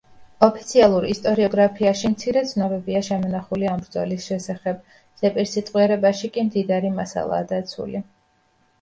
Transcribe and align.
ოფიციალურ 0.45 1.03
ისტორიოგრაფიაში 1.09 2.11
მცირე 2.13 2.43
ცნობებია 2.53 3.03
შემონახული 3.09 3.71
ამ 3.75 3.85
ბრძოლის 3.85 4.27
შესახებ, 4.33 4.83
ზეპირსიტყვიერებაში 5.23 6.35
კი 6.35 6.49
მდიდარი 6.51 6.95
მასალაა 7.01 7.51
დაცული. 7.57 8.07